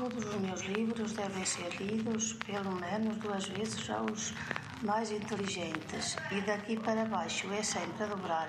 Todos 0.00 0.24
os 0.24 0.34
meus 0.36 0.62
livros 0.62 1.12
devem 1.12 1.44
ser 1.44 1.76
lidos 1.78 2.32
pelo 2.46 2.72
menos 2.72 3.18
duas 3.18 3.46
vezes 3.48 3.90
aos 3.90 4.32
mais 4.80 5.10
inteligentes, 5.10 6.16
e 6.32 6.40
daqui 6.40 6.80
para 6.80 7.04
baixo 7.04 7.52
é 7.52 7.62
sempre 7.62 8.04
a 8.04 8.06
dobrar. 8.06 8.48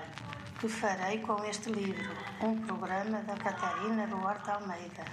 Que 0.58 0.66
farei 0.66 1.18
com 1.18 1.44
este 1.44 1.70
livro? 1.70 2.10
Um 2.40 2.56
programa 2.62 3.20
da 3.24 3.36
Catarina 3.36 4.06
Duarte 4.06 4.50
Almeida. 4.50 5.04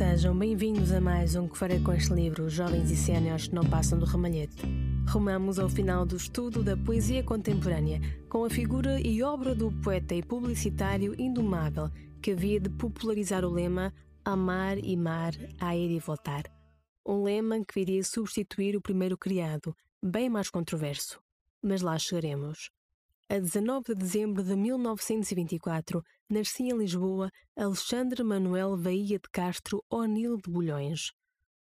Sejam 0.00 0.34
bem-vindos 0.34 0.92
a 0.92 0.98
mais 0.98 1.36
um 1.36 1.46
que 1.46 1.58
farei 1.58 1.78
com 1.78 1.92
este 1.92 2.14
livro, 2.14 2.48
Jovens 2.48 2.90
e 2.90 2.96
Séniores 2.96 3.48
que 3.48 3.54
não 3.54 3.68
passam 3.68 3.98
do 3.98 4.06
ramalhete. 4.06 4.56
Rumamos 5.06 5.58
ao 5.58 5.68
final 5.68 6.06
do 6.06 6.16
estudo 6.16 6.64
da 6.64 6.74
poesia 6.74 7.22
contemporânea, 7.22 8.00
com 8.26 8.42
a 8.42 8.48
figura 8.48 8.98
e 8.98 9.22
obra 9.22 9.54
do 9.54 9.70
poeta 9.82 10.14
e 10.14 10.22
publicitário 10.22 11.14
indomável, 11.20 11.90
que 12.22 12.30
havia 12.30 12.58
de 12.58 12.70
popularizar 12.70 13.44
o 13.44 13.50
lema 13.50 13.92
Amar 14.24 14.78
e 14.78 14.96
Mar, 14.96 15.34
a 15.60 15.76
ir 15.76 15.90
e 15.90 15.98
voltar. 15.98 16.44
Um 17.04 17.22
lema 17.22 17.62
que 17.62 17.74
viria 17.74 18.02
substituir 18.02 18.78
o 18.78 18.80
primeiro 18.80 19.18
criado, 19.18 19.76
bem 20.02 20.30
mais 20.30 20.48
controverso. 20.48 21.20
Mas 21.62 21.82
lá 21.82 21.98
chegaremos. 21.98 22.70
A 23.28 23.38
19 23.38 23.88
de 23.88 23.96
dezembro 23.96 24.42
de 24.42 24.56
1924, 24.56 26.02
nascia 26.30 26.72
em 26.72 26.78
Lisboa 26.78 27.28
Alexandre 27.56 28.22
Manuel 28.22 28.76
Bahia 28.76 29.18
de 29.18 29.28
Castro 29.32 29.84
O'Neill 29.90 30.36
de 30.36 30.48
Bulhões. 30.48 31.10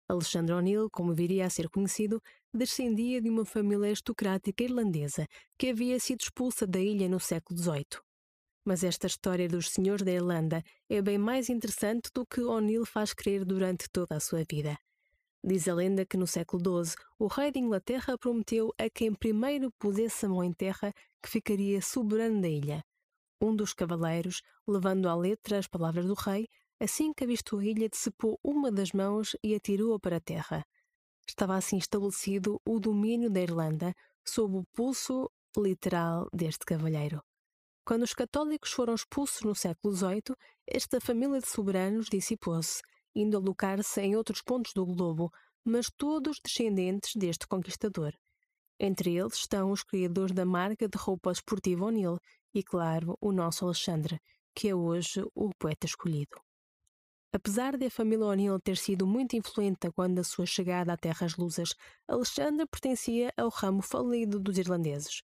Alexandre 0.08 0.54
O'Neill, 0.54 0.90
como 0.90 1.14
viria 1.14 1.46
a 1.46 1.50
ser 1.50 1.68
conhecido, 1.68 2.20
descendia 2.52 3.22
de 3.22 3.30
uma 3.30 3.44
família 3.44 3.86
aristocrática 3.86 4.64
irlandesa 4.64 5.28
que 5.56 5.70
havia 5.70 6.00
sido 6.00 6.22
expulsa 6.22 6.66
da 6.66 6.80
ilha 6.80 7.08
no 7.08 7.20
século 7.20 7.56
XVIII. 7.56 8.00
Mas 8.64 8.82
esta 8.82 9.06
história 9.06 9.48
dos 9.48 9.70
senhores 9.70 10.04
da 10.04 10.10
Irlanda 10.10 10.60
é 10.88 11.00
bem 11.00 11.16
mais 11.16 11.48
interessante 11.48 12.10
do 12.12 12.26
que 12.26 12.40
O'Neill 12.40 12.84
faz 12.84 13.14
crer 13.14 13.44
durante 13.44 13.88
toda 13.88 14.16
a 14.16 14.20
sua 14.20 14.44
vida. 14.50 14.76
Diz 15.44 15.68
a 15.68 15.74
lenda 15.74 16.04
que 16.04 16.16
no 16.16 16.26
século 16.26 16.84
XII 16.84 16.96
o 17.20 17.28
rei 17.28 17.52
de 17.52 17.60
Inglaterra 17.60 18.18
prometeu 18.18 18.74
a 18.76 18.90
quem 18.90 19.14
primeiro 19.14 19.70
pusesse 19.78 20.26
a 20.26 20.28
mão 20.28 20.42
em 20.42 20.52
terra 20.52 20.92
que 21.22 21.30
ficaria 21.30 21.80
soberano 21.80 22.40
da 22.40 22.48
ilha. 22.48 22.84
Um 23.40 23.54
dos 23.54 23.72
cavaleiros, 23.72 24.42
levando 24.66 25.08
à 25.08 25.14
letra 25.14 25.58
as 25.58 25.66
palavras 25.66 26.06
do 26.06 26.14
rei, 26.14 26.48
assim 26.80 27.12
que 27.12 27.24
avistou 27.24 27.58
a 27.58 27.64
ilha, 27.64 27.88
decepou 27.88 28.38
uma 28.42 28.72
das 28.72 28.92
mãos 28.92 29.36
e 29.42 29.54
atirou-a 29.54 29.98
para 29.98 30.16
a 30.16 30.20
terra. 30.20 30.64
Estava 31.28 31.56
assim 31.56 31.76
estabelecido 31.76 32.60
o 32.64 32.78
domínio 32.78 33.30
da 33.30 33.40
Irlanda 33.40 33.94
sob 34.24 34.56
o 34.56 34.64
pulso 34.72 35.30
literal 35.56 36.28
deste 36.32 36.64
cavalheiro. 36.64 37.22
Quando 37.84 38.02
os 38.02 38.14
católicos 38.14 38.72
foram 38.72 38.94
expulsos 38.94 39.42
no 39.42 39.54
século 39.54 39.94
XVIII, 39.94 40.34
esta 40.66 41.00
família 41.00 41.40
de 41.40 41.48
soberanos 41.48 42.06
dissipou-se, 42.06 42.82
indo 43.14 43.36
alocar-se 43.36 44.00
em 44.00 44.16
outros 44.16 44.42
pontos 44.42 44.72
do 44.74 44.84
globo, 44.84 45.30
mas 45.64 45.90
todos 45.96 46.40
descendentes 46.42 47.14
deste 47.14 47.46
conquistador. 47.46 48.12
Entre 48.78 49.16
eles 49.16 49.34
estão 49.34 49.70
os 49.70 49.82
criadores 49.82 50.34
da 50.34 50.44
marca 50.44 50.88
de 50.88 50.98
roupa 50.98 51.32
esportiva 51.32 51.86
O'Neill 51.86 52.18
e, 52.54 52.62
claro, 52.62 53.16
o 53.20 53.32
nosso 53.32 53.64
Alexandre, 53.64 54.20
que 54.54 54.68
é 54.68 54.74
hoje 54.74 55.24
o 55.34 55.50
poeta 55.58 55.86
escolhido. 55.86 56.36
Apesar 57.32 57.76
de 57.76 57.86
a 57.86 57.90
família 57.90 58.26
O'Neill 58.26 58.60
ter 58.60 58.76
sido 58.76 59.06
muito 59.06 59.36
influente 59.36 59.90
quando 59.92 60.16
da 60.16 60.24
sua 60.24 60.46
chegada 60.46 60.92
a 60.92 60.96
terras 60.96 61.36
lusas, 61.36 61.74
Alexandre 62.08 62.66
pertencia 62.66 63.32
ao 63.36 63.48
ramo 63.48 63.82
falido 63.82 64.38
dos 64.38 64.56
irlandeses. 64.58 65.22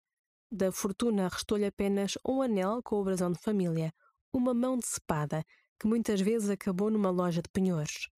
Da 0.51 0.71
fortuna 0.71 1.27
restou-lhe 1.27 1.65
apenas 1.65 2.17
um 2.27 2.41
anel 2.41 2.81
com 2.83 2.95
o 2.99 3.03
brasão 3.03 3.31
de 3.31 3.39
família, 3.39 3.93
uma 4.33 4.53
mão 4.53 4.77
de 4.77 4.87
cepada, 4.87 5.43
que 5.79 5.87
muitas 5.87 6.21
vezes 6.21 6.49
acabou 6.49 6.89
numa 6.89 7.11
loja 7.11 7.41
de 7.41 7.49
penhores. 7.49 8.09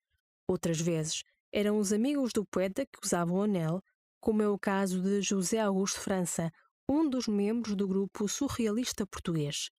Outras 0.47 0.79
vezes 0.79 1.23
eram 1.51 1.77
os 1.77 1.91
amigos 1.91 2.31
do 2.31 2.45
poeta 2.45 2.85
que 2.85 2.99
usavam 3.03 3.37
o 3.37 3.43
anel, 3.43 3.83
como 4.21 4.43
é 4.43 4.47
o 4.47 4.57
caso 4.57 5.01
de 5.01 5.19
José 5.19 5.59
Augusto 5.59 5.99
França, 5.99 6.53
um 6.87 7.09
dos 7.09 7.27
membros 7.27 7.75
do 7.75 7.87
grupo 7.87 8.27
surrealista 8.27 9.03
português. 9.05 9.71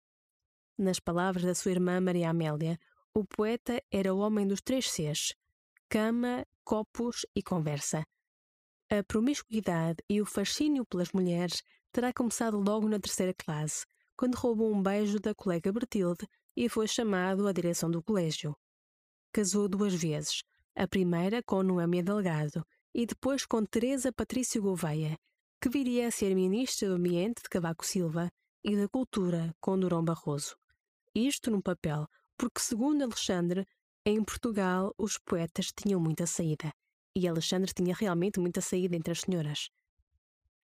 Nas 0.75 1.00
palavras 1.00 1.44
da 1.44 1.53
sua 1.53 1.72
irmã 1.72 2.02
Maria 2.02 2.31
Amélia, 2.31 2.80
o 3.13 3.24
poeta 3.24 3.80
era 3.91 4.12
o 4.12 4.18
homem 4.18 4.47
dos 4.47 4.59
três 4.59 4.90
Cs: 4.90 5.35
cama, 5.88 6.44
copos 6.63 7.24
e 7.35 7.44
conversa. 7.44 8.03
A 8.90 9.03
promiscuidade 9.03 10.03
e 10.09 10.19
o 10.19 10.25
fascínio 10.25 10.85
pelas 10.85 11.12
mulheres 11.12 11.62
terá 11.91 12.12
começado 12.12 12.59
logo 12.59 12.90
na 12.90 13.00
terceira 13.00 13.35
classe, 13.35 13.85
quando 14.18 14.35
roubou 14.35 14.74
um 14.74 14.81
beijo 14.81 15.19
da 15.19 15.35
colega 15.35 15.72
Bertilde 15.72 16.28
e 16.56 16.68
foi 16.68 16.88
chamado 16.88 17.47
à 17.47 17.53
direção 17.53 17.91
do 17.91 18.01
colégio. 18.01 18.57
Casou 19.31 19.69
duas 19.69 19.94
vezes, 19.94 20.41
a 20.75 20.88
primeira 20.88 21.44
com 21.44 21.62
Noémia 21.62 22.01
Delgado 22.01 22.66
e 22.94 23.06
depois 23.06 23.46
com 23.46 23.66
Teresa 23.66 24.12
Patrício 24.12 24.62
Gouveia, 24.62 25.18
que 25.62 25.69
viria 25.69 26.07
a 26.07 26.12
ser 26.12 26.34
ministra 26.35 26.90
do 26.90 26.96
Ambiente 26.96 27.44
de 27.44 27.50
Cavaco 27.50 27.86
Silva 27.86 28.30
e 28.63 28.75
da 28.75 28.88
Cultura 28.88 29.54
com 29.60 29.80
Durão 29.80 30.04
Barroso. 30.04 30.56
Isto 31.13 31.51
no 31.51 31.62
papel, 31.62 32.07
porque, 32.38 32.60
segundo 32.60 33.04
Alexandre, 33.04 33.65
em 34.06 34.24
Portugal 34.24 34.94
os 34.98 35.18
poetas 35.18 35.71
tinham 35.71 36.00
muita 36.00 36.25
saída, 36.25 36.74
e 37.15 37.27
Alexandre 37.27 37.74
tinha 37.74 37.94
realmente 37.94 38.39
muita 38.39 38.62
saída 38.62 38.95
entre 38.95 39.12
as 39.12 39.21
senhoras. 39.21 39.69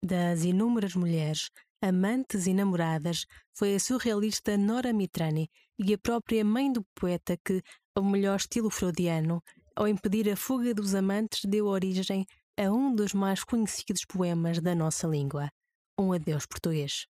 Das 0.03 0.45
inúmeras 0.45 0.95
mulheres, 0.95 1.51
amantes 1.83 2.47
e 2.47 2.55
namoradas, 2.55 3.27
foi 3.53 3.75
a 3.75 3.81
surrealista 3.81 4.57
Nora 4.57 4.93
Mitrani 4.93 5.51
e 5.79 5.93
a 5.93 5.99
própria 5.99 6.45
mãe 6.45 6.73
do 6.73 6.85
poeta 6.95 7.37
que, 7.45 7.63
ao 7.95 8.05
melhor 8.05 8.37
estilo 8.37 8.71
freudiano, 8.71 9.43
ao 9.77 9.87
impedir 9.87 10.31
a 10.31 10.37
fuga 10.37 10.73
dos 10.73 10.95
amantes, 10.95 11.45
deu 11.45 11.67
origem 11.67 12.25
a 12.57 12.71
um 12.73 12.95
dos 12.95 13.13
mais 13.13 13.45
conhecidos 13.45 14.07
poemas 14.07 14.59
da 14.59 14.75
nossa 14.75 15.07
língua, 15.07 15.51
Um 15.99 16.15
Adeus 16.15 16.47
Português. 16.47 17.07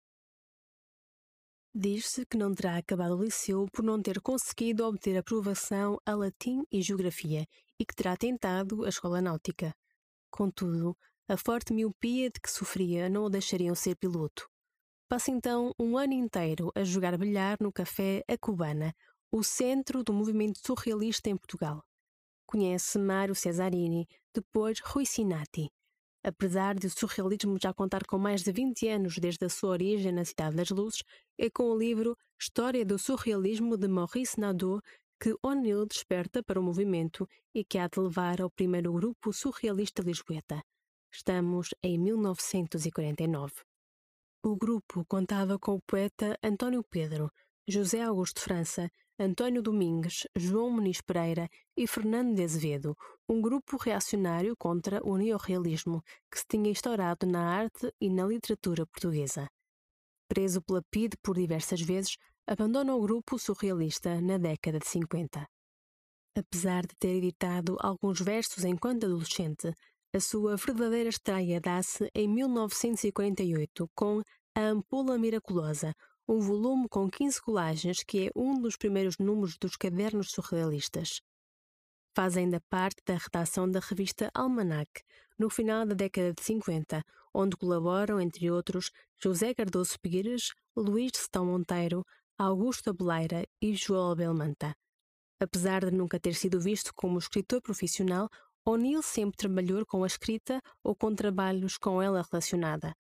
Diz-se 1.73 2.25
que 2.25 2.37
não 2.37 2.53
terá 2.53 2.77
acabado 2.77 3.17
o 3.17 3.23
liceu 3.23 3.65
por 3.73 3.83
não 3.83 3.99
ter 3.99 4.21
conseguido 4.21 4.85
obter 4.85 5.17
aprovação 5.17 5.97
a 6.05 6.13
latim 6.13 6.63
e 6.71 6.81
geografia 6.81 7.47
e 7.79 7.85
que 7.85 7.95
terá 7.95 8.15
tentado 8.15 8.85
a 8.85 8.89
escola 8.89 9.21
náutica. 9.21 9.73
Contudo, 10.29 10.95
a 11.27 11.37
forte 11.37 11.73
miopia 11.73 12.29
de 12.29 12.39
que 12.39 12.51
sofria 12.51 13.09
não 13.09 13.23
o 13.23 13.29
deixariam 13.29 13.73
ser 13.73 13.95
piloto. 13.95 14.47
passa 15.09 15.31
então 15.31 15.73
um 15.79 15.97
ano 15.97 16.13
inteiro 16.13 16.71
a 16.75 16.83
jogar 16.83 17.17
bilhar 17.17 17.57
no 17.59 17.71
café 17.71 18.23
A 18.27 18.37
Cubana, 18.37 18.93
o 19.31 19.43
centro 19.43 20.03
do 20.03 20.13
movimento 20.13 20.59
surrealista 20.63 21.29
em 21.29 21.37
Portugal. 21.37 21.83
Conhece 22.51 23.00
Mário 23.00 23.33
Cesarini, 23.33 24.06
depois 24.36 24.81
Rui 24.81 25.06
Sinati. 25.06 25.71
Apesar 26.21 26.75
de 26.75 26.88
o 26.88 26.89
surrealismo 26.89 27.57
já 27.57 27.74
contar 27.74 28.06
com 28.06 28.18
mais 28.18 28.44
de 28.44 28.51
20 28.51 28.89
anos 28.89 29.18
desde 29.18 29.45
a 29.45 29.50
sua 29.50 29.69
origem 29.69 30.12
na 30.12 30.25
Cidade 30.25 30.57
das 30.57 30.69
Luzes, 30.69 31.01
é 31.39 31.50
com 31.50 31.71
o 31.71 31.77
livro 31.77 32.13
História 32.38 32.86
do 32.86 33.00
Surrealismo 33.00 33.77
de 33.77 33.88
Maurice 33.88 34.38
Nadeau 34.38 34.81
que 35.18 35.33
O'Neill 35.42 35.86
desperta 35.86 36.44
para 36.44 36.59
o 36.59 36.63
movimento 36.63 37.25
e 37.56 37.63
que 37.63 37.77
há 37.77 37.88
de 37.88 38.01
levar 38.01 38.42
ao 38.42 38.51
primeiro 38.51 38.92
grupo 38.92 39.31
surrealista 39.31 40.01
lisboeta. 40.01 40.62
Estamos 41.09 41.69
em 41.81 41.97
1949. 41.97 43.54
O 44.44 44.57
grupo 44.57 45.06
contava 45.06 45.57
com 45.57 45.75
o 45.75 45.81
poeta 45.88 46.38
António 46.44 46.83
Pedro, 46.83 47.31
José 47.65 48.01
Augusto 48.01 48.42
França, 48.42 48.92
António 49.23 49.62
Domingues, 49.62 50.25
João 50.35 50.71
Muniz 50.71 51.00
Pereira 51.00 51.47
e 51.77 51.85
Fernando 51.85 52.33
de 52.33 52.44
Azevedo, 52.44 52.97
um 53.29 53.39
grupo 53.39 53.77
reacionário 53.77 54.56
contra 54.57 55.00
o 55.07 55.15
neorrealismo 55.15 56.01
que 56.31 56.39
se 56.39 56.45
tinha 56.50 56.71
instaurado 56.71 57.27
na 57.27 57.47
arte 57.56 57.94
e 58.01 58.09
na 58.09 58.25
literatura 58.25 58.83
portuguesa. 58.88 59.47
Preso 60.27 60.59
pela 60.63 60.81
PIDE 60.89 61.18
por 61.21 61.35
diversas 61.35 61.81
vezes, 61.81 62.18
abandona 62.47 62.95
o 62.95 63.01
grupo 63.01 63.38
surrealista 63.38 64.19
na 64.19 64.39
década 64.39 64.79
de 64.79 64.88
50. 64.88 65.47
Apesar 66.35 66.81
de 66.81 66.95
ter 66.97 67.18
editado 67.18 67.77
alguns 67.79 68.19
versos 68.19 68.65
enquanto 68.65 69.06
adolescente, 69.06 69.71
a 70.15 70.19
sua 70.19 70.56
verdadeira 70.56 71.09
estreia 71.09 71.62
dá-se 71.62 72.09
em 72.15 72.27
1948 72.27 73.88
com 73.94 74.23
A 74.56 74.62
Ampola 74.62 75.15
Miraculosa, 75.19 75.94
um 76.27 76.39
volume 76.39 76.88
com 76.89 77.09
15 77.09 77.41
colagens 77.41 78.03
que 78.03 78.27
é 78.27 78.31
um 78.35 78.59
dos 78.59 78.77
primeiros 78.77 79.18
números 79.18 79.57
dos 79.57 79.75
cadernos 79.75 80.31
surrealistas. 80.31 81.21
Faz 82.15 82.35
ainda 82.35 82.62
parte 82.69 83.01
da 83.06 83.15
redação 83.15 83.69
da 83.69 83.79
revista 83.79 84.29
Almanac, 84.33 85.01
no 85.38 85.50
final 85.50 85.85
da 85.85 85.95
década 85.95 86.33
de 86.33 86.44
50, 86.44 87.03
onde 87.33 87.56
colaboram, 87.56 88.19
entre 88.19 88.51
outros, 88.51 88.91
José 89.18 89.53
Cardoso 89.53 90.00
Pires, 90.00 90.53
Luís 90.75 91.12
de 91.12 91.19
Setão 91.19 91.45
Monteiro, 91.45 92.06
Augusto 92.38 92.89
Abeleira 92.89 93.45
e 93.62 93.73
João 93.73 94.15
Belmanta. 94.15 94.75
Apesar 95.39 95.85
de 95.85 95.91
nunca 95.91 96.19
ter 96.19 96.33
sido 96.33 96.59
visto 96.59 96.91
como 96.94 97.18
escritor 97.18 97.62
profissional, 97.62 98.29
O'Neill 98.63 99.01
sempre 99.01 99.38
trabalhou 99.38 99.85
com 99.85 100.03
a 100.03 100.07
escrita 100.07 100.62
ou 100.83 100.95
com 100.95 101.15
trabalhos 101.15 101.77
com 101.77 102.01
ela 102.01 102.23
relacionada. 102.29 102.95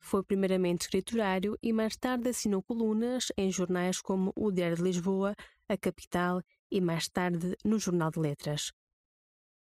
Foi 0.00 0.22
primeiramente 0.22 0.82
escriturário 0.82 1.58
e 1.62 1.72
mais 1.72 1.96
tarde 1.96 2.28
assinou 2.28 2.62
colunas 2.62 3.32
em 3.36 3.50
jornais 3.50 4.00
como 4.00 4.32
o 4.36 4.50
Diário 4.50 4.76
de 4.76 4.82
Lisboa, 4.82 5.34
A 5.68 5.76
Capital 5.76 6.42
e 6.70 6.80
mais 6.80 7.08
tarde 7.08 7.56
no 7.64 7.78
Jornal 7.78 8.10
de 8.10 8.20
Letras. 8.20 8.72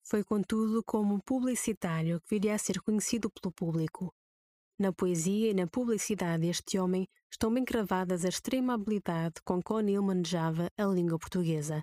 Foi, 0.03 0.25
contudo, 0.25 0.83
como 0.85 1.23
publicitário 1.23 2.21
que 2.21 2.31
viria 2.31 2.55
a 2.55 2.59
ser 2.59 2.81
conhecido 2.81 3.31
pelo 3.31 3.53
público. 3.53 4.15
Na 4.79 4.93
poesia 4.93 5.51
e 5.51 5.55
na 5.55 5.67
publicidade 5.67 6.43
deste 6.43 6.79
homem 6.79 7.07
estão 7.31 7.53
bem 7.53 7.65
cravadas 7.65 8.25
a 8.25 8.29
extrema 8.29 8.75
habilidade 8.75 9.35
com 9.45 9.63
que 9.63 9.73
O'Neill 9.73 10.03
manejava 10.03 10.71
a 10.77 10.85
língua 10.85 11.19
portuguesa. 11.19 11.83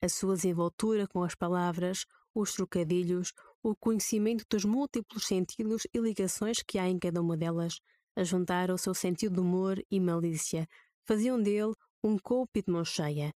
A 0.00 0.08
sua 0.08 0.36
desenvoltura 0.36 1.08
com 1.08 1.22
as 1.24 1.34
palavras, 1.34 2.06
os 2.34 2.52
trocadilhos, 2.52 3.32
o 3.62 3.74
conhecimento 3.76 4.44
dos 4.50 4.64
múltiplos 4.64 5.26
sentidos 5.26 5.86
e 5.92 5.98
ligações 5.98 6.62
que 6.62 6.78
há 6.78 6.88
em 6.88 6.98
cada 6.98 7.20
uma 7.20 7.36
delas, 7.36 7.78
a 8.16 8.24
juntar 8.24 8.70
ao 8.70 8.78
seu 8.78 8.94
sentido 8.94 9.34
de 9.34 9.40
humor 9.40 9.82
e 9.90 10.00
malícia, 10.00 10.66
faziam 11.06 11.40
dele 11.40 11.72
um 12.02 12.16
golpe 12.16 12.62
de 12.62 12.72
mão 12.72 12.84
cheia. 12.84 13.32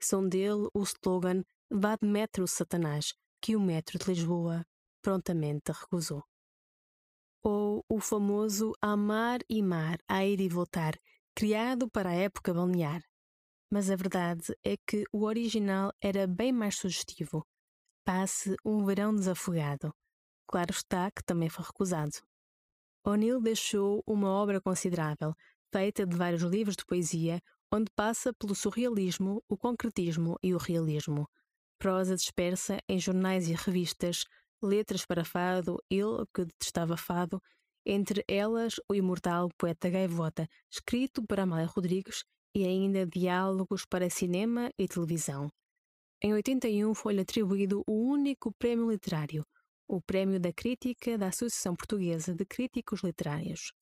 São 0.00 0.28
dele 0.28 0.68
o 0.74 0.82
slogan 0.82 1.42
Vá 1.72 1.96
de 1.96 2.06
metro, 2.06 2.48
Satanás, 2.48 3.14
que 3.40 3.54
o 3.54 3.60
metro 3.60 3.96
de 3.98 4.06
Lisboa 4.06 4.66
prontamente 5.00 5.70
recusou 5.70 6.24
ou 7.42 7.84
o 7.88 8.00
famoso 8.00 8.72
Amar 8.80 9.40
e 9.48 9.62
Mar, 9.62 9.98
a 10.08 10.24
ir 10.24 10.40
e 10.40 10.48
voltar, 10.48 10.94
criado 11.34 11.88
para 11.88 12.10
a 12.10 12.14
época 12.14 12.52
balnear. 12.52 13.02
Mas 13.70 13.90
a 13.90 13.96
verdade 13.96 14.54
é 14.64 14.76
que 14.76 15.04
o 15.12 15.24
original 15.24 15.92
era 16.02 16.26
bem 16.26 16.52
mais 16.52 16.76
sugestivo. 16.76 17.46
Passe 18.04 18.56
um 18.64 18.84
verão 18.84 19.14
desafogado. 19.14 19.94
Claro 20.46 20.72
está 20.72 21.10
que 21.10 21.22
também 21.22 21.48
foi 21.48 21.64
recusado. 21.64 22.18
O'Neill 23.04 23.40
deixou 23.40 24.02
uma 24.06 24.28
obra 24.28 24.60
considerável, 24.60 25.34
feita 25.72 26.04
de 26.06 26.16
vários 26.16 26.42
livros 26.42 26.76
de 26.76 26.84
poesia, 26.84 27.40
onde 27.72 27.90
passa 27.94 28.32
pelo 28.32 28.54
surrealismo, 28.54 29.42
o 29.48 29.56
concretismo 29.56 30.36
e 30.42 30.54
o 30.54 30.58
realismo. 30.58 31.28
Prosa 31.78 32.16
dispersa 32.16 32.78
em 32.88 32.98
jornais 32.98 33.48
e 33.48 33.54
revistas, 33.54 34.24
letras 34.62 35.06
para 35.06 35.24
fado, 35.24 35.78
ele 35.88 36.26
que 36.34 36.44
detestava 36.44 36.96
fado, 36.96 37.40
entre 37.86 38.24
elas 38.28 38.74
o 38.88 38.94
imortal 38.94 39.48
poeta 39.56 39.88
Gaivota, 39.88 40.48
escrito 40.70 41.24
para 41.26 41.44
Amália 41.44 41.66
Rodrigues, 41.66 42.24
e 42.54 42.64
ainda 42.64 43.06
diálogos 43.06 43.86
para 43.86 44.10
cinema 44.10 44.70
e 44.76 44.88
televisão. 44.88 45.50
Em 46.22 46.34
81 46.34 46.94
foi-lhe 46.94 47.22
atribuído 47.22 47.82
o 47.86 47.92
único 47.92 48.52
prémio 48.52 48.90
literário, 48.90 49.42
o 49.88 50.02
Prémio 50.02 50.38
da 50.38 50.52
Crítica 50.52 51.16
da 51.16 51.28
Associação 51.28 51.74
Portuguesa 51.74 52.34
de 52.34 52.44
Críticos 52.44 53.02
Literários. 53.02 53.72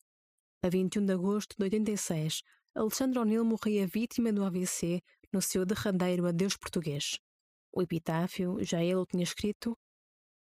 A 0.63 0.69
21 0.69 1.05
de 1.05 1.13
agosto 1.13 1.55
de 1.57 1.63
86, 1.65 2.41
Alexandre 2.73 3.19
O'Neill 3.19 3.43
morria 3.43 3.85
vítima 3.85 4.31
do 4.31 4.45
AVC 4.45 5.01
no 5.33 5.41
seu 5.41 5.65
derradeiro 5.65 6.25
adeus 6.25 6.55
português. 6.55 7.17
O 7.73 7.81
epitáfio, 7.81 8.63
já 8.63 8.81
ele 8.81 8.95
o 8.95 9.05
tinha 9.05 9.23
escrito, 9.23 9.77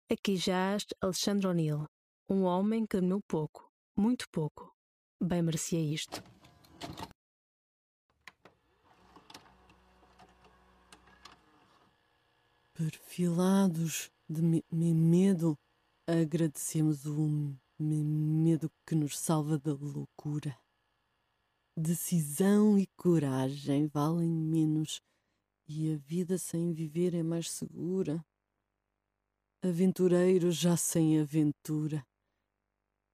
Aqui 0.10 0.38
jaz 0.38 0.86
Alexandre 1.02 1.48
O'Neill, 1.48 1.86
um 2.30 2.44
homem 2.44 2.86
que 2.86 2.98
dormiu 2.98 3.22
pouco, 3.28 3.70
muito 3.98 4.30
pouco. 4.30 4.74
Bem 5.22 5.42
merecia 5.42 5.80
isto. 5.80 6.24
Perfilados 12.84 14.10
de 14.28 14.42
me 14.42 14.64
medo, 14.92 15.56
agradecemos 16.08 17.06
o 17.06 17.28
me 17.78 18.04
medo 18.04 18.72
que 18.88 18.96
nos 18.96 19.20
salva 19.20 19.60
da 19.60 19.72
loucura. 19.72 20.58
Decisão 21.78 22.80
e 22.80 22.88
coragem 22.98 23.86
valem 23.86 24.28
menos 24.28 25.00
e 25.68 25.94
a 25.94 25.98
vida 25.98 26.40
sem 26.40 26.74
viver 26.74 27.14
é 27.14 27.22
mais 27.22 27.52
segura. 27.52 28.26
Aventureiros 29.62 30.56
já 30.56 30.76
sem 30.76 31.20
aventura, 31.20 32.04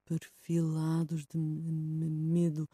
perfilados 0.05 1.25
de 1.25 1.37
medo, 1.37 2.69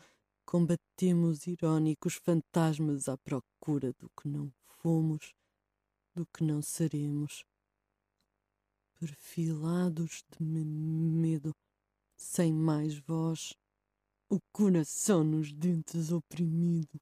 combatemos 0.46 1.48
irónicos 1.48 2.14
fantasmas 2.18 3.10
à 3.10 3.18
procura 3.18 3.92
do 3.94 4.12
que 4.12 4.28
não 4.28 4.54
fomos, 4.80 5.34
do 6.14 6.26
que 6.28 6.44
não 6.44 6.62
seremos. 6.62 7.46
Perfilados 9.00 10.24
de 10.32 10.44
medo, 10.44 11.54
sem 12.16 12.54
mais 12.54 12.98
voz, 13.00 13.54
o 14.30 14.40
coração 14.52 15.24
nos 15.24 15.52
dentes 15.52 16.12
oprimido. 16.12 17.00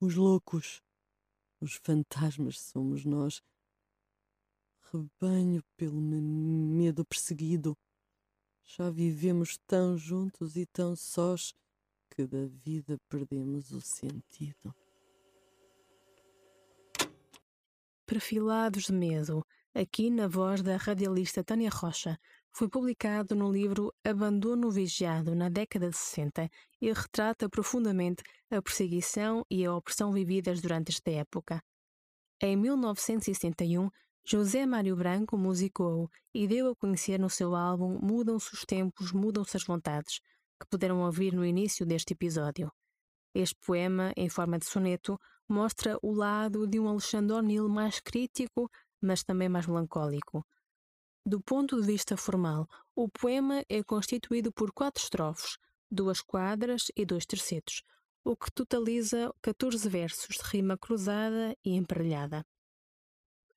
Os 0.00 0.14
loucos, 0.14 0.80
os 1.60 1.74
fantasmas 1.74 2.60
somos 2.60 3.04
nós 3.04 3.42
rebanho 4.92 5.62
pelo 5.76 6.00
medo 6.00 7.04
perseguido. 7.04 7.76
Já 8.64 8.90
vivemos 8.90 9.58
tão 9.66 9.96
juntos 9.96 10.56
e 10.56 10.66
tão 10.66 10.96
sós 10.96 11.54
que 12.10 12.26
da 12.26 12.46
vida 12.46 12.98
perdemos 13.08 13.70
o 13.72 13.80
sentido. 13.80 14.74
Perfilados 18.10 18.86
de 18.86 18.92
Medo, 18.92 19.46
aqui 19.72 20.10
na 20.10 20.26
voz 20.26 20.62
da 20.62 20.76
radialista 20.76 21.44
Tânia 21.44 21.70
Rocha, 21.70 22.18
foi 22.50 22.68
publicado 22.68 23.36
no 23.36 23.52
livro 23.52 23.94
Abandono 24.02 24.68
Vigiado 24.68 25.32
na 25.32 25.48
década 25.48 25.88
de 25.88 25.96
60 25.96 26.50
e 26.80 26.92
retrata 26.92 27.48
profundamente 27.48 28.24
a 28.50 28.60
perseguição 28.60 29.46
e 29.48 29.64
a 29.64 29.72
opressão 29.72 30.10
vividas 30.10 30.60
durante 30.60 30.90
esta 30.90 31.08
época. 31.12 31.62
Em 32.42 32.56
1971, 32.56 33.88
José 34.26 34.66
Mário 34.66 34.96
Branco 34.96 35.38
musicou 35.38 36.10
e 36.34 36.48
deu 36.48 36.72
a 36.72 36.74
conhecer 36.74 37.16
no 37.16 37.30
seu 37.30 37.54
álbum 37.54 37.96
Mudam-se 38.02 38.52
os 38.52 38.64
Tempos, 38.64 39.12
Mudam-se 39.12 39.56
as 39.56 39.62
Vontades, 39.62 40.18
que 40.60 40.68
puderam 40.68 41.02
ouvir 41.02 41.32
no 41.32 41.44
início 41.46 41.86
deste 41.86 42.14
episódio. 42.14 42.72
Este 43.34 43.56
poema, 43.64 44.12
em 44.16 44.28
forma 44.28 44.58
de 44.58 44.66
soneto, 44.66 45.18
mostra 45.48 45.98
o 46.02 46.12
lado 46.12 46.66
de 46.66 46.78
um 46.80 46.88
Alexandre 46.88 47.34
O'Neill 47.36 47.68
mais 47.68 48.00
crítico, 48.00 48.70
mas 49.00 49.22
também 49.22 49.48
mais 49.48 49.66
melancólico. 49.66 50.44
Do 51.24 51.40
ponto 51.40 51.80
de 51.80 51.86
vista 51.86 52.16
formal, 52.16 52.66
o 52.94 53.08
poema 53.08 53.62
é 53.68 53.82
constituído 53.82 54.52
por 54.52 54.72
quatro 54.72 55.02
estrofes, 55.02 55.58
duas 55.90 56.20
quadras 56.20 56.86
e 56.96 57.04
dois 57.04 57.26
tercetos, 57.26 57.82
o 58.24 58.36
que 58.36 58.50
totaliza 58.52 59.32
14 59.42 59.88
versos 59.88 60.36
de 60.36 60.42
rima 60.44 60.76
cruzada 60.78 61.56
e 61.64 61.76
emparelhada. 61.76 62.44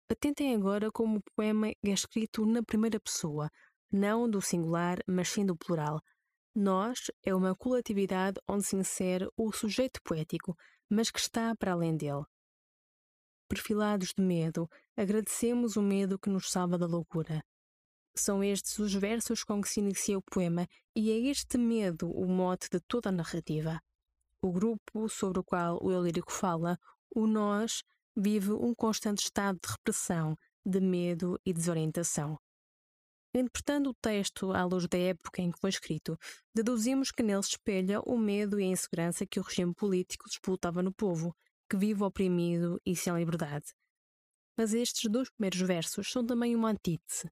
Atentem 0.10 0.54
agora 0.54 0.92
como 0.92 1.18
o 1.18 1.24
poema 1.36 1.70
é 1.70 1.76
escrito 1.84 2.46
na 2.46 2.62
primeira 2.62 3.00
pessoa, 3.00 3.50
não 3.92 4.30
do 4.30 4.42
singular, 4.42 5.00
mas 5.08 5.30
sim 5.30 5.46
do 5.46 5.56
plural. 5.56 6.02
Nós 6.56 7.10
é 7.24 7.34
uma 7.34 7.56
coletividade 7.56 8.40
onde 8.48 8.64
se 8.64 8.76
insere 8.76 9.28
o 9.36 9.52
sujeito 9.52 10.00
poético, 10.04 10.56
mas 10.88 11.10
que 11.10 11.20
está 11.20 11.56
para 11.56 11.72
além 11.72 11.98
dele. 11.98 12.24
Perfilados 13.50 14.14
de 14.16 14.24
medo, 14.24 14.70
agradecemos 14.96 15.76
o 15.76 15.82
medo 15.82 16.20
que 16.20 16.30
nos 16.30 16.52
salva 16.52 16.78
da 16.78 16.86
loucura. 16.86 17.44
São 18.16 18.44
estes 18.44 18.78
os 18.78 18.94
versos 18.94 19.44
com 19.44 19.60
que 19.62 19.68
se 19.68 19.80
inicia 19.80 20.16
o 20.16 20.22
poema, 20.22 20.68
e 20.96 21.10
é 21.10 21.18
este 21.30 21.58
medo 21.58 22.12
o 22.12 22.28
mote 22.28 22.70
de 22.70 22.80
toda 22.82 23.10
a 23.10 23.12
narrativa. 23.12 23.82
O 24.40 24.52
grupo 24.52 25.10
sobre 25.10 25.40
o 25.40 25.44
qual 25.44 25.80
o 25.82 25.92
eu 25.92 26.04
lírico 26.04 26.32
fala, 26.32 26.78
o 27.16 27.26
nós, 27.26 27.84
vive 28.16 28.52
um 28.52 28.76
constante 28.76 29.24
estado 29.24 29.60
de 29.60 29.72
repressão, 29.72 30.38
de 30.64 30.80
medo 30.80 31.40
e 31.44 31.52
desorientação. 31.52 32.38
Interpretando 33.36 33.90
o 33.90 33.94
texto 33.96 34.52
à 34.52 34.64
luz 34.64 34.88
da 34.88 34.98
época 34.98 35.42
em 35.42 35.52
que 35.52 35.60
foi 35.60 35.72
escrito, 35.72 36.16
deduzimos 36.56 37.12
que 37.12 37.24
nele 37.24 37.42
se 37.42 37.52
espelha 37.52 38.00
o 38.02 38.16
medo 38.16 38.60
e 38.60 38.64
a 38.64 38.68
insegurança 38.68 39.26
que 39.26 39.40
o 39.40 39.44
regime 39.44 39.74
político 39.74 40.30
disputava 40.30 40.84
no 40.84 40.94
povo, 40.94 41.36
que 41.68 41.76
vive 41.76 42.04
oprimido 42.04 42.80
e 42.86 42.96
sem 42.96 43.16
liberdade. 43.16 43.74
Mas 44.56 44.76
estes 44.76 45.10
dois 45.10 45.32
primeiros 45.32 45.62
versos 45.62 46.12
são 46.12 46.24
também 46.24 46.56
uma 46.56 46.70
antítese. 46.70 47.28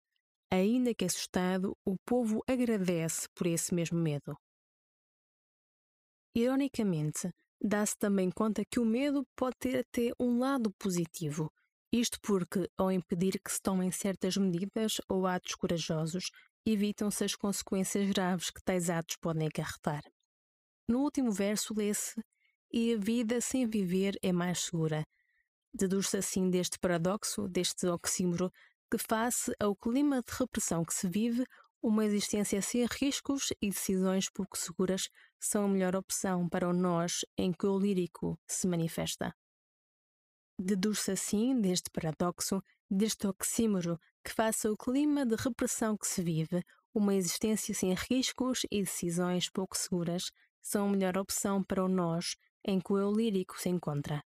Ainda 0.51 0.93
que 0.93 1.05
assustado, 1.05 1.77
o 1.85 1.95
povo 2.03 2.41
agradece 2.47 3.27
por 3.35 3.45
esse 3.45 3.73
mesmo 3.73 3.99
medo. 3.99 4.35
Ironicamente, 6.35 7.31
dá-se 7.61 7.95
também 7.95 8.31
conta 8.31 8.63
que 8.65 8.79
o 8.79 8.85
medo 8.85 9.23
pode 9.35 9.55
ter 9.59 9.79
até 9.79 10.11
um 10.19 10.39
lado 10.39 10.71
positivo. 10.79 11.51
Isto 11.91 12.19
porque, 12.21 12.69
ao 12.77 12.91
impedir 12.91 13.39
que 13.43 13.51
se 13.51 13.61
tomem 13.61 13.91
certas 13.91 14.37
medidas 14.37 15.01
ou 15.09 15.27
atos 15.27 15.55
corajosos, 15.55 16.31
evitam-se 16.65 17.23
as 17.25 17.35
consequências 17.35 18.09
graves 18.09 18.49
que 18.49 18.63
tais 18.63 18.89
atos 18.89 19.17
podem 19.17 19.47
acarretar. 19.47 20.01
No 20.87 20.99
último 20.99 21.31
verso 21.31 21.73
lê-se: 21.73 22.21
E 22.71 22.93
a 22.93 22.97
vida 22.97 23.41
sem 23.41 23.67
viver 23.67 24.17
é 24.21 24.31
mais 24.31 24.61
segura. 24.61 25.03
Deduz-se 25.73 26.17
assim 26.17 26.49
deste 26.49 26.79
paradoxo, 26.79 27.47
deste 27.47 27.87
oxímoro, 27.87 28.51
que, 28.89 28.97
face 28.97 29.53
ao 29.59 29.75
clima 29.75 30.21
de 30.21 30.33
repressão 30.33 30.85
que 30.85 30.93
se 30.93 31.09
vive, 31.09 31.45
uma 31.81 32.05
existência 32.05 32.61
sem 32.61 32.85
riscos 32.85 33.51
e 33.61 33.69
decisões 33.69 34.29
pouco 34.29 34.57
seguras 34.57 35.09
são 35.39 35.65
a 35.65 35.67
melhor 35.67 35.95
opção 35.95 36.47
para 36.47 36.69
o 36.69 36.73
nós 36.73 37.25
em 37.37 37.51
que 37.51 37.65
o 37.65 37.79
lírico 37.79 38.39
se 38.47 38.67
manifesta. 38.67 39.33
Deduz-se 40.63 41.09
assim 41.09 41.59
deste 41.59 41.89
paradoxo, 41.89 42.61
deste 42.87 43.25
oxímoro, 43.25 43.99
que 44.23 44.31
face 44.31 44.67
ao 44.67 44.77
clima 44.77 45.25
de 45.25 45.35
repressão 45.35 45.97
que 45.97 46.05
se 46.05 46.21
vive, 46.21 46.63
uma 46.93 47.15
existência 47.15 47.73
sem 47.73 47.95
riscos 47.95 48.61
e 48.69 48.83
decisões 48.83 49.49
pouco 49.49 49.75
seguras 49.75 50.31
são 50.61 50.87
a 50.87 50.91
melhor 50.91 51.17
opção 51.17 51.63
para 51.63 51.83
o 51.83 51.87
nós 51.87 52.35
em 52.63 52.79
que 52.79 52.93
o 52.93 52.97
eu 52.99 53.11
lírico 53.11 53.59
se 53.59 53.69
encontra. 53.69 54.23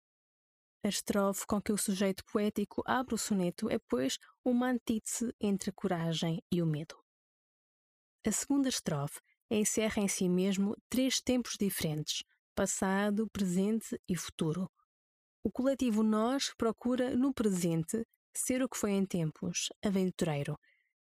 A 0.85 0.87
estrofe 0.87 1.45
com 1.45 1.61
que 1.61 1.73
o 1.73 1.77
sujeito 1.77 2.23
poético 2.31 2.81
abre 2.85 3.13
o 3.13 3.17
soneto 3.17 3.69
é, 3.69 3.77
pois, 3.89 4.17
uma 4.45 4.69
antítese 4.69 5.35
entre 5.37 5.69
a 5.69 5.73
coragem 5.73 6.41
e 6.49 6.61
o 6.61 6.65
medo. 6.65 6.95
A 8.25 8.31
segunda 8.31 8.69
estrofe 8.69 9.19
encerra 9.49 10.01
em 10.01 10.07
si 10.07 10.29
mesmo 10.29 10.77
três 10.87 11.19
tempos 11.19 11.57
diferentes: 11.59 12.23
passado, 12.55 13.29
presente 13.33 13.99
e 14.07 14.15
futuro. 14.15 14.71
O 15.43 15.51
coletivo 15.51 16.03
Nós 16.03 16.53
procura, 16.55 17.15
no 17.15 17.33
presente, 17.33 18.05
ser 18.31 18.61
o 18.61 18.69
que 18.69 18.77
foi 18.77 18.91
em 18.91 19.03
tempos, 19.03 19.69
aventureiro. 19.83 20.55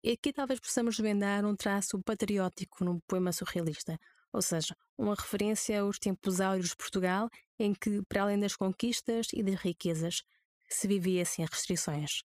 E 0.04 0.12
aqui 0.12 0.32
talvez 0.32 0.60
possamos 0.60 0.96
desvendar 0.96 1.44
um 1.46 1.56
traço 1.56 2.00
patriótico 2.04 2.86
no 2.86 3.02
poema 3.08 3.34
surrealista, 3.34 4.00
ou 4.32 4.42
seja, 4.42 4.76
uma 4.96 5.16
referência 5.16 5.82
aos 5.82 5.98
tempos 5.98 6.40
áureos 6.40 6.70
de 6.70 6.78
Portugal, 6.78 7.28
em 7.58 7.74
que, 7.74 8.04
para 8.08 8.22
além 8.22 8.40
das 8.40 8.56
conquistas 8.56 9.28
e 9.34 9.42
das 9.42 9.56
riquezas, 9.56 10.22
se 10.70 10.88
vivia 10.88 11.26
sem 11.26 11.44
restrições. 11.44 12.22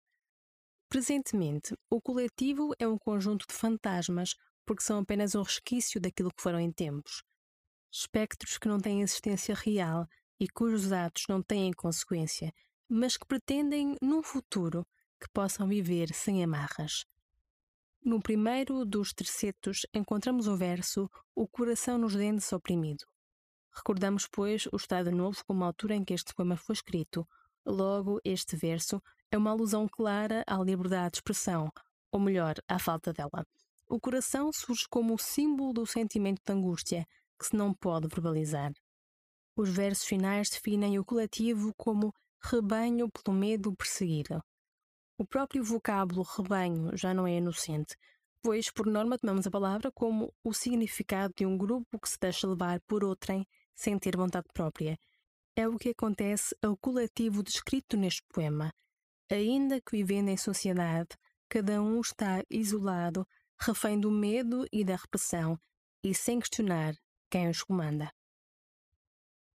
Presentemente, 0.90 1.74
o 1.88 2.02
coletivo 2.02 2.74
é 2.78 2.86
um 2.86 2.98
conjunto 2.98 3.46
de 3.48 3.54
fantasmas 3.54 4.34
porque 4.66 4.82
são 4.82 4.98
apenas 4.98 5.34
um 5.34 5.42
resquício 5.42 5.98
daquilo 5.98 6.30
que 6.30 6.42
foram 6.42 6.60
em 6.60 6.70
tempos. 6.70 7.22
Espectros 7.90 8.58
que 8.58 8.68
não 8.68 8.78
têm 8.78 9.00
existência 9.00 9.54
real 9.54 10.06
e 10.38 10.48
cujos 10.48 10.92
atos 10.92 11.24
não 11.28 11.42
têm 11.42 11.72
consequência, 11.72 12.52
mas 12.88 13.16
que 13.16 13.26
pretendem, 13.26 13.96
num 14.00 14.22
futuro, 14.22 14.86
que 15.20 15.28
possam 15.32 15.66
viver 15.66 16.12
sem 16.12 16.42
amarras. 16.42 17.04
No 18.04 18.20
primeiro 18.20 18.84
dos 18.84 19.14
tercetos 19.14 19.86
encontramos 19.94 20.46
o 20.46 20.56
verso 20.56 21.10
O 21.34 21.48
coração 21.48 21.96
nos 21.96 22.14
dentes 22.14 22.52
oprimido. 22.52 23.06
Recordamos, 23.74 24.28
pois, 24.30 24.66
o 24.66 24.76
Estado 24.76 25.10
Novo 25.10 25.42
como 25.46 25.64
a 25.64 25.66
altura 25.68 25.94
em 25.94 26.04
que 26.04 26.12
este 26.12 26.34
poema 26.34 26.56
foi 26.56 26.74
escrito. 26.74 27.26
Logo, 27.64 28.20
este 28.22 28.56
verso 28.56 29.02
é 29.30 29.38
uma 29.38 29.50
alusão 29.50 29.88
clara 29.88 30.44
à 30.46 30.56
liberdade 30.58 31.12
de 31.12 31.16
expressão, 31.16 31.72
ou 32.12 32.20
melhor, 32.20 32.56
à 32.68 32.78
falta 32.78 33.12
dela. 33.12 33.46
O 33.88 33.98
coração 33.98 34.52
surge 34.52 34.86
como 34.88 35.14
o 35.14 35.18
símbolo 35.18 35.72
do 35.72 35.86
sentimento 35.86 36.42
de 36.44 36.52
angústia, 36.52 37.06
que 37.38 37.46
se 37.46 37.56
não 37.56 37.72
pode 37.72 38.06
verbalizar. 38.06 38.72
Os 39.56 39.70
versos 39.70 40.04
finais 40.04 40.50
definem 40.50 40.98
o 40.98 41.04
coletivo 41.04 41.72
como 41.76 42.12
rebanho 42.42 43.08
pelo 43.08 43.36
medo 43.36 43.72
perseguido. 43.74 44.42
O 45.16 45.24
próprio 45.24 45.62
vocábulo 45.62 46.22
rebanho 46.22 46.96
já 46.96 47.14
não 47.14 47.24
é 47.24 47.36
inocente, 47.36 47.96
pois, 48.42 48.68
por 48.68 48.86
norma, 48.86 49.16
tomamos 49.16 49.46
a 49.46 49.50
palavra 49.50 49.92
como 49.92 50.34
o 50.42 50.52
significado 50.52 51.32
de 51.36 51.46
um 51.46 51.56
grupo 51.56 52.00
que 52.00 52.08
se 52.08 52.18
deixa 52.18 52.48
levar 52.48 52.80
por 52.80 53.04
outrem 53.04 53.46
sem 53.76 53.96
ter 53.96 54.16
vontade 54.16 54.48
própria. 54.52 54.98
É 55.54 55.68
o 55.68 55.78
que 55.78 55.90
acontece 55.90 56.56
ao 56.60 56.76
coletivo 56.76 57.40
descrito 57.40 57.96
neste 57.96 58.24
poema. 58.32 58.72
Ainda 59.30 59.80
que 59.80 59.96
vivendo 59.96 60.30
em 60.30 60.36
sociedade, 60.36 61.16
cada 61.48 61.80
um 61.80 62.00
está 62.00 62.42
isolado 62.50 63.24
refém 63.60 64.00
do 64.00 64.10
medo 64.10 64.66
e 64.72 64.84
da 64.84 64.96
repressão 64.96 65.56
e 66.02 66.12
sem 66.12 66.40
questionar 66.40 66.96
quem 67.30 67.48
os 67.48 67.62
comanda. 67.62 68.12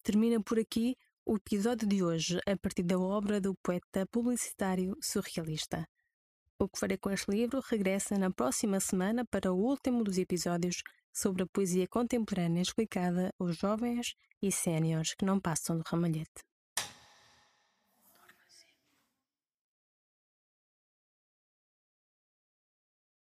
Termina 0.04 0.38
por 0.38 0.58
aqui 0.58 0.98
o 1.24 1.36
episódio 1.36 1.88
de 1.88 2.02
hoje 2.02 2.38
a 2.46 2.54
partir 2.58 2.82
da 2.82 2.98
obra 2.98 3.40
do 3.40 3.54
poeta 3.62 4.04
publicitário 4.12 4.94
surrealista. 5.00 5.88
O 6.58 6.68
que 6.68 6.78
farei 6.78 6.98
com 6.98 7.10
este 7.10 7.30
livro 7.30 7.62
regressa 7.66 8.18
na 8.18 8.30
próxima 8.30 8.80
semana 8.80 9.24
para 9.24 9.50
o 9.50 9.56
último 9.56 10.04
dos 10.04 10.18
episódios 10.18 10.82
sobre 11.10 11.44
a 11.44 11.46
poesia 11.46 11.88
contemporânea 11.88 12.60
explicada 12.60 13.32
aos 13.40 13.56
jovens 13.56 14.14
e 14.42 14.52
séniores 14.52 15.14
que 15.14 15.24
não 15.24 15.40
passam 15.40 15.78
do 15.78 15.84
ramalhete. 15.86 16.44